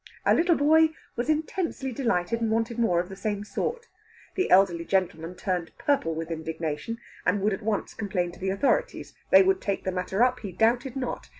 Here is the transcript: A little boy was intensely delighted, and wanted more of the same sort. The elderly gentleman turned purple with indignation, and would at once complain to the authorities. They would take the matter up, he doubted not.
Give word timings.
A 0.25 0.33
little 0.33 0.55
boy 0.55 0.89
was 1.15 1.29
intensely 1.29 1.91
delighted, 1.91 2.41
and 2.41 2.49
wanted 2.49 2.79
more 2.79 2.99
of 2.99 3.07
the 3.07 3.15
same 3.15 3.43
sort. 3.43 3.85
The 4.33 4.49
elderly 4.49 4.83
gentleman 4.83 5.35
turned 5.35 5.77
purple 5.77 6.15
with 6.15 6.31
indignation, 6.31 6.97
and 7.23 7.39
would 7.41 7.53
at 7.53 7.61
once 7.61 7.93
complain 7.93 8.31
to 8.31 8.39
the 8.39 8.49
authorities. 8.49 9.13
They 9.29 9.43
would 9.43 9.61
take 9.61 9.83
the 9.83 9.91
matter 9.91 10.23
up, 10.23 10.39
he 10.39 10.53
doubted 10.53 10.95
not. 10.95 11.29